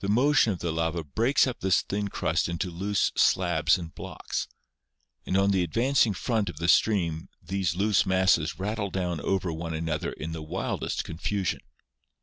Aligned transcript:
The 0.00 0.10
motion 0.10 0.52
of 0.52 0.58
the 0.58 0.70
lava 0.70 1.02
breaks 1.02 1.46
up 1.46 1.60
this 1.60 1.80
thin 1.80 2.08
crust 2.08 2.46
into 2.46 2.70
loose 2.70 3.10
slabs 3.16 3.78
and 3.78 3.94
blocks, 3.94 4.48
and 5.24 5.34
on 5.34 5.50
the 5.50 5.62
advancing 5.62 6.12
front 6.12 6.50
of 6.50 6.58
the 6.58 6.68
stream 6.68 7.30
these 7.42 7.74
loose 7.74 8.04
masses 8.04 8.58
rattle 8.58 8.90
down 8.90 9.18
over 9.18 9.50
one 9.54 9.72
another 9.72 10.12
in 10.12 10.32
the 10.32 10.42
wildest 10.42 11.04
confusion. 11.04 11.60